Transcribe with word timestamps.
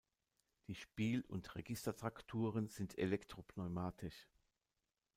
Die 0.65 0.73
Spiel- 0.73 1.23
und 1.27 1.53
Registertrakturen 1.53 2.69
sind 2.69 2.97
elektro-pneumatisch. 2.97 4.27